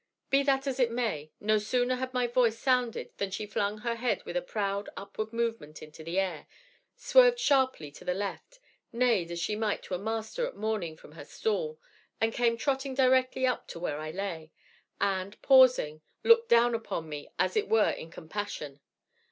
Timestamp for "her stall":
11.11-11.79